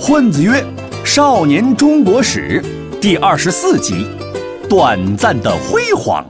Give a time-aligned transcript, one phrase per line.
[0.00, 0.64] 混子曰
[1.04, 2.62] ：“少年中国史
[3.00, 4.06] 第二十四集，
[4.70, 6.24] 短暂的辉煌。”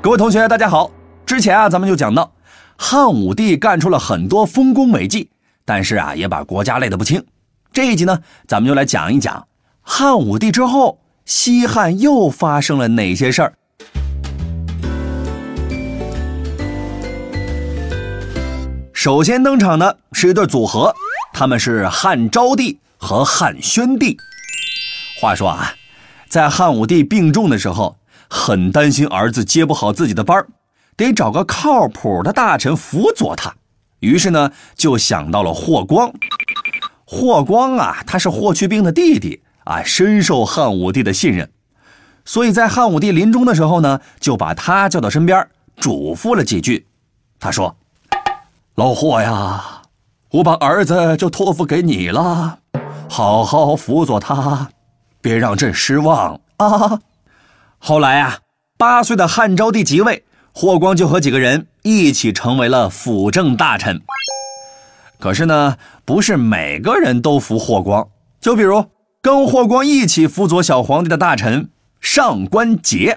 [0.00, 0.90] 各位同学，大家好。
[1.26, 2.32] 之前啊，咱们就讲到，
[2.78, 5.28] 汉武帝干出了很多丰功伟绩，
[5.66, 7.22] 但是啊，也把国家累得不轻。
[7.70, 9.46] 这一集呢，咱们就来讲一讲
[9.82, 13.52] 汉武帝之后，西汉又发生了哪些事儿。
[19.06, 20.92] 首先登场的是一对组合，
[21.32, 24.16] 他们是汉昭帝和汉宣帝。
[25.20, 25.72] 话说啊，
[26.28, 27.96] 在汉武帝病重的时候，
[28.28, 30.44] 很担心儿子接不好自己的班
[30.96, 33.54] 得找个靠谱的大臣辅佐他。
[34.00, 36.12] 于是呢，就想到了霍光。
[37.04, 41.48] 霍光啊，他是霍去病的弟弟啊，深受汉武帝的信任，
[42.24, 46.88] 所以在汉武帝临终的时候呢，就把他叫到身边，嘱咐了几句。
[47.38, 47.76] 他说。
[48.76, 49.84] 老霍呀，
[50.32, 52.58] 我把儿子就托付给你了，
[53.08, 54.68] 好好辅佐他，
[55.22, 57.00] 别让朕失望啊！
[57.78, 58.40] 后来啊，
[58.76, 64.02] 八岁的汉昭帝即位，霍光就和几个人一起成为了辅政大臣。
[65.18, 68.06] 可是呢，不是每个人都服霍光，
[68.42, 68.84] 就比如
[69.22, 73.16] 跟霍光一起辅佐小皇帝的大臣上官桀。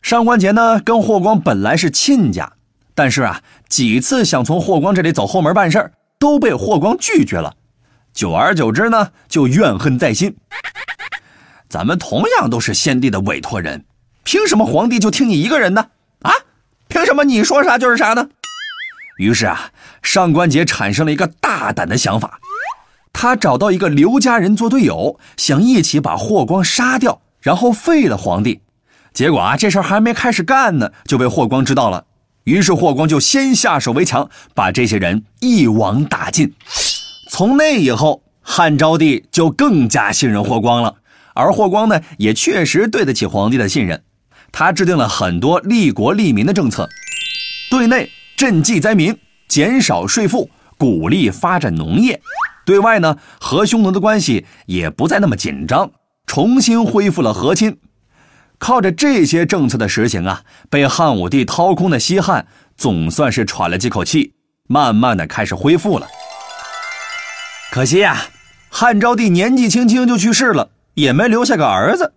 [0.00, 2.54] 上官桀呢，跟霍光本来是亲家。
[2.98, 7.54] 但是啊，几次想从霍光这里走后门办事都被霍光拒绝了。
[8.12, 10.36] 久而久之呢，就怨恨在心。
[11.68, 13.84] 咱们同样都是先帝的委托人，
[14.24, 15.90] 凭什么皇帝就听你一个人呢？
[16.22, 16.32] 啊，
[16.88, 18.30] 凭什么你说啥就是啥呢？
[19.18, 19.70] 于是啊，
[20.02, 22.40] 上官桀产生了一个大胆的想法，
[23.12, 28.60] 他找到一个刘家人做队友，想一起把霍光杀掉，然后废了皇帝。
[29.14, 32.06] 结果啊，这事儿还没开始干呢，就被霍光知道了。
[32.48, 36.54] 于是霍光就先下手为强，把这些人一网打尽。
[37.28, 40.94] 从那以后，汉昭帝就更加信任霍光了，
[41.34, 44.02] 而霍光呢，也确实对得起皇帝的信任。
[44.50, 46.88] 他制定了很多利国利民的政策，
[47.70, 48.08] 对内
[48.38, 49.14] 赈济灾民，
[49.46, 50.48] 减少税赋，
[50.78, 52.14] 鼓励发展农业；
[52.64, 55.90] 对外呢，和匈奴的关系也不再那么紧张，
[56.26, 57.76] 重新恢复了和亲。
[58.58, 62.46] 靠着这些政策的实行啊，被汉武帝掏空的西汉
[62.76, 64.34] 总算是喘了几口气，
[64.66, 66.06] 慢慢的开始恢复了。
[67.70, 68.16] 可惜呀，
[68.70, 72.12] 汉昭帝年纪轻轻就去世了，也没留下个儿子。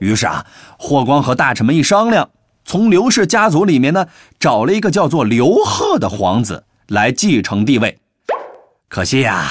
[0.00, 0.44] 于是啊，
[0.78, 2.28] 霍光和大臣们一商量，
[2.64, 4.06] 从刘氏家族里面呢，
[4.40, 7.98] 找了一个叫做刘贺的皇子来继承帝位。
[8.88, 9.48] 可惜呀，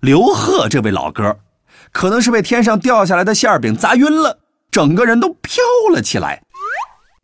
[0.00, 1.38] 刘贺这位老哥，
[1.92, 4.38] 可能是被天上掉下来的馅饼砸晕了。
[4.76, 6.42] 整个人都飘了起来，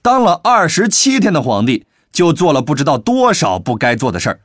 [0.01, 4.41] 当了二十七天的皇帝，就做了不知道多少不该做的事儿，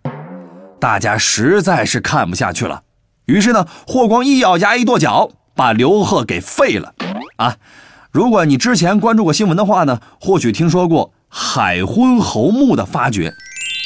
[0.77, 2.83] 大家实在是看不下去了。
[3.23, 6.93] 于是呢，霍光一咬牙一跺脚，把刘贺给废了。
[7.37, 7.55] 啊，
[8.11, 13.33] 如果你之前关注过新闻的话呢，或许听说过海昏侯墓的发掘，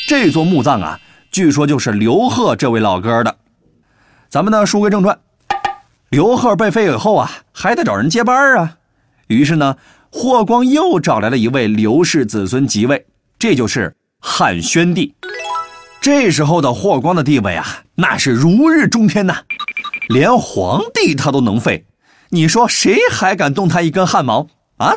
[0.08, 1.00] 这座墓葬啊，
[1.32, 3.38] 据说就是刘贺这位老哥的。
[4.30, 5.20] 咱们呢，书归正传，
[6.10, 8.78] 刘贺被废以后啊，还得找人接班啊。
[9.34, 9.76] 于是呢，
[10.10, 13.06] 霍光又找来了一位刘氏子孙即位，
[13.40, 15.14] 这就是汉宣帝。
[16.02, 19.38] 这时候的霍光的地位啊，那是如日中天呐，
[20.10, 21.86] 连皇帝他都能废，
[22.30, 24.48] 你说谁还敢动他一根汗毛
[24.78, 24.96] 啊？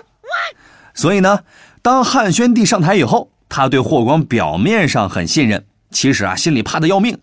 [0.95, 1.41] 所以呢，
[1.83, 7.19] 当汉宣帝上台以后，他对霍光表面上很信任，其实啊，心里怕的要命。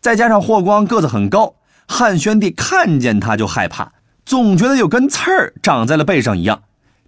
[0.00, 1.54] 再加上霍光个子很高，
[1.88, 3.92] 汉宣帝看见他就害怕。
[4.26, 6.60] 总觉得有根刺儿长在了背上一样，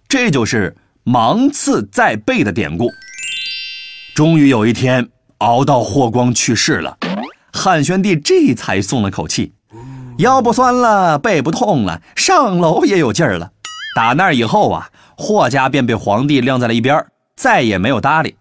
[0.07, 2.89] 这就是“芒刺在背”的典故。
[4.15, 5.09] 终于有一天
[5.39, 6.97] 熬到霍光去世了，
[7.51, 9.51] 汉宣帝这才松了口气，
[10.19, 13.51] 腰不酸了，背不痛了，上楼也有劲儿了。
[13.97, 17.05] 打那以后啊，霍家便被皇帝晾在了一边，
[17.35, 18.37] 再也没有搭理。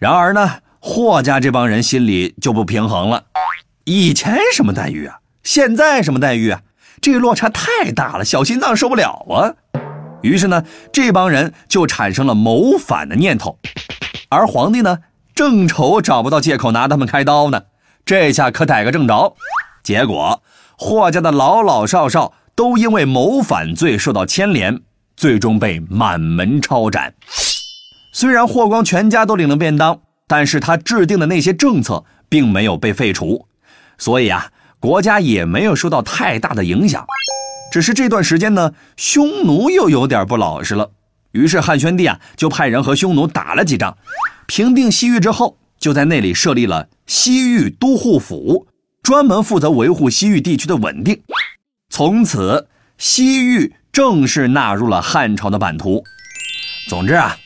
[0.00, 3.26] 然而呢，霍家这帮人心里就不平衡了，
[3.84, 6.62] 以前什么待遇啊，现在什么待遇啊？
[7.06, 9.54] 这落差太大了，小心脏受不了啊！
[10.22, 13.60] 于是呢，这帮人就产生了谋反的念头。
[14.28, 14.98] 而皇帝呢，
[15.32, 17.62] 正愁找不到借口拿他们开刀呢，
[18.04, 19.36] 这下可逮个正着。
[19.84, 20.42] 结果
[20.76, 24.80] 霍家的老老少少都因为谋反罪受到牵连，
[25.16, 27.14] 最终被满门抄斩。
[28.12, 33.46] 虽然霍光全家都领了便当，但是他制定的那些政策并没有被废除，
[33.96, 34.50] 所以啊。
[34.78, 37.04] 国家也没有受到太大的影响，
[37.72, 40.90] 只是这段时间呢，匈奴又有点不老实了。
[41.32, 43.96] 于是汉宣帝啊，就派人和匈奴打了几仗，
[44.46, 48.66] 平定西域之后，就在那里设立了西域都护府，
[49.02, 51.20] 专门负责维护西域地区的稳定。
[51.90, 56.04] 从此，西域正式纳入了汉朝的版图。
[56.88, 57.36] 总之啊，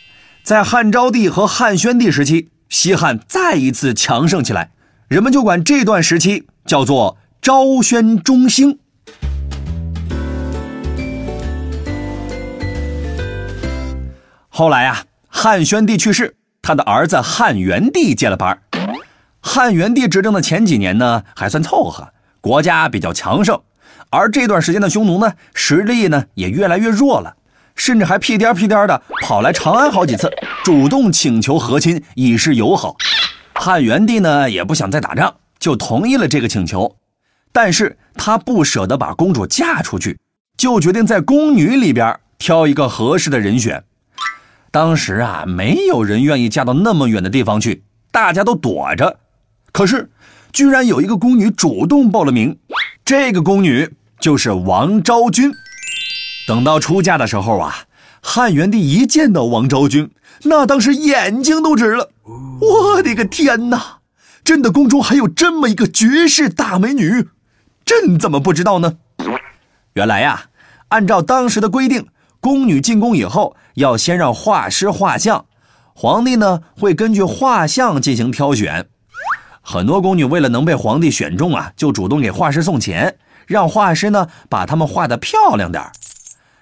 [0.43, 4.71] 在汉昭帝和汉宣帝时期，西汉再一次强盛起来，
[5.09, 8.79] 人们就管这段时期叫做昭宣中兴。
[14.49, 18.61] 后来啊，汉宣帝去世，他的儿子汉元帝接了班。
[19.41, 23.59] 汉元帝执政的前几年呢，还算凑合，国家比较强盛。
[24.11, 27.35] 而这段时间的匈奴呢，实力呢也越来越弱了，
[27.75, 30.31] 甚至还屁颠屁颠的跑来长安好几次，
[30.63, 32.97] 主动请求和亲以示友好。
[33.55, 36.97] 汉元帝呢也不想再打仗，就同意了这个请求。
[37.53, 40.19] 但是他不舍得把公主嫁出去，
[40.57, 43.85] 就决定在宫女里边挑一个合适的人选。
[44.71, 47.83] 当时啊，没有人愿意嫁到那么远的地方去，
[48.13, 49.19] 大家都躲着。
[49.73, 50.11] 可是，
[50.53, 52.59] 居然有一个宫女主动报了名，
[53.05, 55.53] 这个宫女就是王昭君。
[56.47, 57.75] 等到出嫁的时候啊，
[58.23, 60.11] 汉元帝一见到王昭君，
[60.45, 62.11] 那当时眼睛都直了。
[62.61, 63.99] 我的个天哪！
[64.43, 67.29] 朕的宫中还有这么一个绝世大美女，
[67.91, 68.99] 朕怎么不知道呢？
[69.95, 70.45] 原来呀，
[70.91, 72.07] 按照当时的规定。
[72.39, 75.45] 宫女进宫以后，要先让画师画像，
[75.93, 78.87] 皇帝呢会根据画像进行挑选。
[79.61, 85.85] 很多宫女为了能被皇帝选中啊，就主动给画师送钱，让画师呢把他们画得漂亮点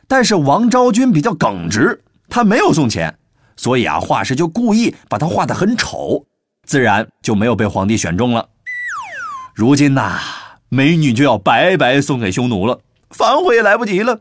[0.08, 3.18] 但是王昭君比较耿直，她没有送钱，
[3.54, 6.24] 所以啊，画师就故意把她画得很丑，
[6.66, 8.48] 自然就没有被皇帝选中了。
[9.54, 10.18] 如今呐，
[10.68, 12.80] 美女就要白白送给匈奴了，
[13.10, 14.20] 反悔也来不及了。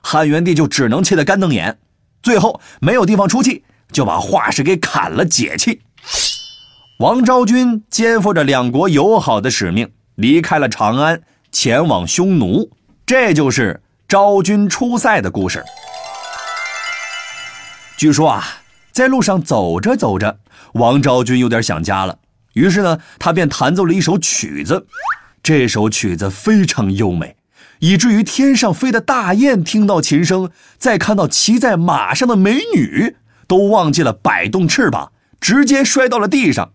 [0.00, 1.78] 汉元帝就只能气得干瞪眼，
[2.22, 5.80] 最后没有地方出气，就把画师给砍了解气。
[6.98, 12.70] 王昭君肩负着两国友好的使命，离开了长安，前往匈奴。
[13.04, 15.62] 这就是昭君出塞的故事。
[17.98, 18.44] 据说啊，
[18.92, 20.38] 在路上走着走着，
[20.74, 22.18] 王昭君有点想家了，
[22.54, 24.86] 于是呢，他便弹奏了一首曲子。
[25.42, 27.36] 这首曲子非常优美。
[27.80, 33.16] 以至于天上飞的大雁听到琴声，再看到骑在马上的美女，
[33.48, 35.10] 都忘记了摆动翅膀，
[35.40, 36.70] 直接摔到了地上。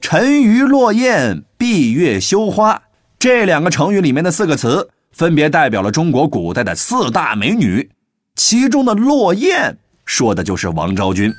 [0.00, 2.82] 沉鱼落雁，闭月羞花，
[3.18, 7.90] 这两个成语里面的四个词，分别代表了中国古代的四大美女，
[8.36, 11.34] 其中的落雁说的就是王昭君。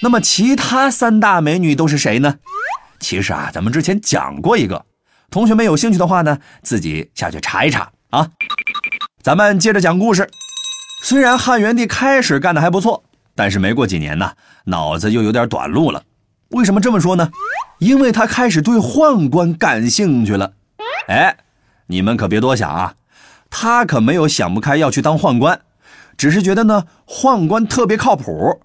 [0.00, 2.38] 那么其他三大美女都是谁呢？
[3.00, 4.86] 其实啊，咱们之前讲过一个。
[5.30, 8.30] 同学们有兴趣的话呢，自己下去查一查啊。
[9.22, 10.28] 咱们接着讲故事。
[11.04, 13.04] 虽然汉元帝开始干的还不错，
[13.34, 14.32] 但是没过几年呢，
[14.64, 16.02] 脑子又有点短路了。
[16.50, 17.30] 为什么这么说呢？
[17.78, 20.54] 因为他开始对宦官感兴趣了。
[21.08, 21.36] 哎，
[21.88, 22.94] 你们可别多想啊，
[23.50, 25.60] 他可没有想不开要去当宦官，
[26.16, 28.62] 只是觉得呢，宦官特别靠谱，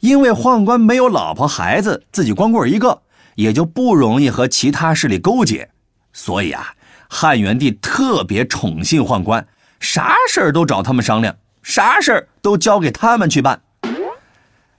[0.00, 3.00] 因为宦官没有老婆孩子，自己光棍一个，
[3.36, 5.70] 也就不容易和其他势力勾结。
[6.14, 6.74] 所以啊，
[7.08, 9.46] 汉元帝特别宠信宦官，
[9.80, 13.60] 啥事儿都找他们商量，啥事儿都交给他们去办。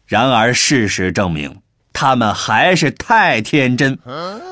[0.07, 1.61] 然而事实证明，
[1.91, 3.99] 他们还是太天真。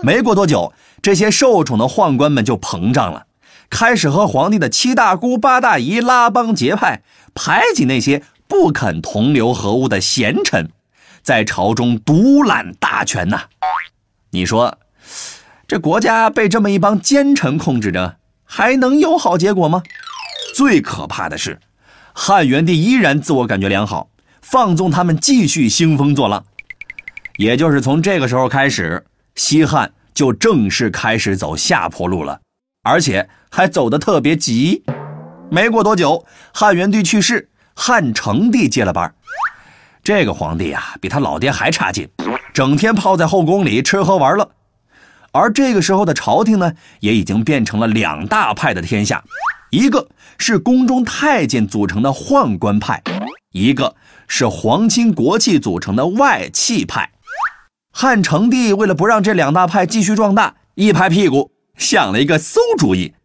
[0.01, 3.27] 没过多久，这些受宠的宦官们就膨胀了，
[3.69, 7.01] 开始和皇帝的七大姑八大姨拉帮结派，
[7.33, 10.69] 排挤那些不肯同流合污的贤臣，
[11.21, 13.43] 在朝中独揽大权呐。
[14.31, 14.77] 你说？
[15.73, 19.81] 这国家被这么一帮奸臣控制着，还能有好结果吗？
[20.53, 21.59] 最可怕的是，
[22.13, 24.07] 汉元帝依然自我感觉良好，
[24.39, 26.45] 放纵他们继续兴风作浪。
[27.37, 29.03] 也就是从这个时候开始，
[29.33, 32.39] 西汉就正式开始走下坡路了，
[32.83, 34.83] 而且还走得特别急。
[35.49, 39.11] 没过多久，汉元帝去世，汉成帝接了班。
[40.03, 42.07] 这个皇帝啊，比他老爹还差劲，
[42.53, 44.47] 整天泡在后宫里吃喝玩乐。
[45.33, 49.23] 而这个时候的朝廷呢，也已经变成了两大派的天下，
[49.71, 53.01] 一个是宫中太监组成的宦官派，
[53.51, 53.95] 一个
[54.27, 57.09] 是皇亲国戚组成的外戚派。
[57.91, 63.15] 汉成帝为了不让这两大派继续壮大，一拍屁股想了一个馊主意，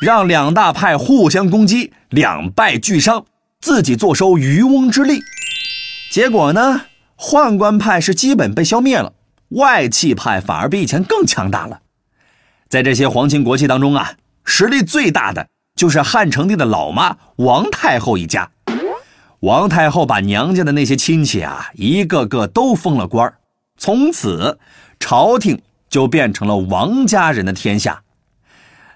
[0.00, 3.24] 让两大派互相攻击，两败俱伤，
[3.60, 5.18] 自己坐收渔翁之利。
[6.12, 6.82] 结果呢，
[7.16, 9.14] 宦官派是基本被消灭了。
[9.48, 11.80] 外戚派反而比以前更强大了，
[12.68, 14.12] 在这些皇亲国戚当中啊，
[14.44, 18.50] 实力最大的就是汉成帝的老妈王太后一家。
[19.40, 23.32] 王太后把娘家的那些亲戚啊，一个个都封了官
[23.76, 24.58] 从此
[24.98, 28.02] 朝廷就变成了王家人的天下。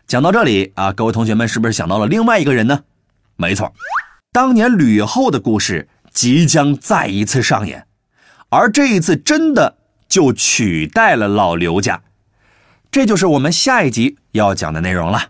[0.07, 2.83] 讲到这里啊，各位同学们是不是想到了另外一个人呢？
[3.37, 3.73] 没错，
[4.33, 7.87] 当年吕后的故事即将再一次上演，
[8.49, 9.77] 而这一次真的
[10.12, 12.02] 就取代了老刘家。
[12.90, 15.23] 这就是我们下一集要讲的内容了。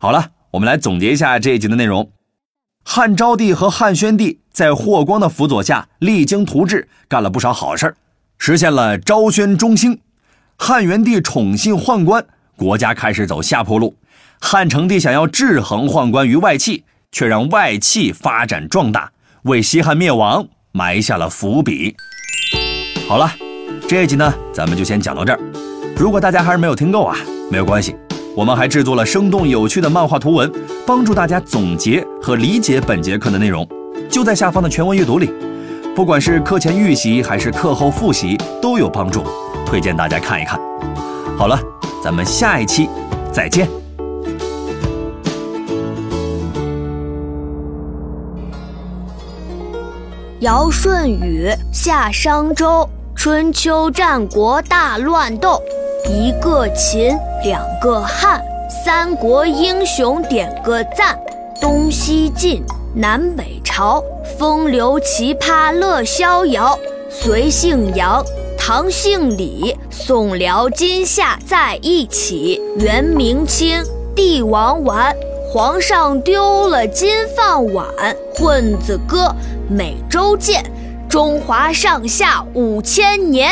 [0.00, 2.10] 好了，我们来总结一下这一集的内容。
[2.84, 7.94] 汉昭帝和汉宣帝在霍光的辅佐下励精图治，干了不少好事
[8.38, 10.00] 实现了昭宣中兴。
[10.56, 12.26] 汉元帝宠信宦官，
[12.56, 13.96] 国家开始走下坡路。
[14.40, 16.82] 汉成帝想要制衡宦官于外戚，
[17.12, 21.94] 却让外戚发展壮大，为西汉灭亡埋下了伏笔。
[23.06, 23.30] 好了，
[23.86, 25.38] 这一集呢，咱们就先讲到这儿。
[25.94, 27.16] 如果大家还是没有听够啊，
[27.50, 27.94] 没有关系。
[28.34, 30.50] 我们还制作了生动有趣的漫画图文，
[30.86, 33.68] 帮助大家总结和理解本节课的内容，
[34.10, 35.30] 就在下方的全文阅读里。
[35.94, 39.22] 不管是课前预习还是课后复习，都有帮助，
[39.66, 40.58] 推荐大家看一看。
[41.36, 41.60] 好了，
[42.02, 42.88] 咱们下一期
[43.30, 43.81] 再见。
[50.42, 52.84] 尧舜禹夏商周，
[53.14, 55.62] 春秋战国大乱斗。
[56.10, 58.42] 一个秦，两个汉，
[58.84, 61.16] 三国英雄点个赞。
[61.60, 62.60] 东西晋，
[62.92, 64.02] 南北朝，
[64.36, 66.76] 风流奇葩乐逍遥。
[67.08, 68.20] 隋姓杨，
[68.58, 72.60] 唐姓李，宋辽金夏在一起。
[72.78, 73.80] 元明清，
[74.12, 75.14] 帝王丸，
[75.52, 77.86] 皇上丢了金饭碗。
[78.34, 79.32] 混子哥，
[79.72, 80.62] 每周见，
[81.08, 83.50] 中华上下五千年。